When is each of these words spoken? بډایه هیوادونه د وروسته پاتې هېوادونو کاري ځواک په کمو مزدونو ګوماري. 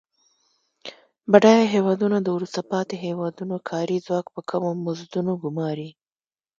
بډایه 1.31 1.65
هیوادونه 1.75 2.17
د 2.21 2.27
وروسته 2.35 2.59
پاتې 2.71 2.95
هېوادونو 3.05 3.55
کاري 3.69 3.97
ځواک 4.05 4.25
په 4.35 4.41
کمو 4.49 4.69
مزدونو 4.85 5.31
ګوماري. 5.43 5.89